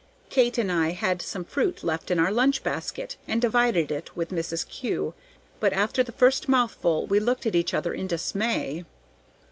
[0.31, 4.31] Kate and I had some fruit left in our lunch basket, and divided it with
[4.31, 4.67] Mrs.
[4.67, 5.13] Kew,
[5.59, 8.83] but after the first mouthful we looked at each other in dismay.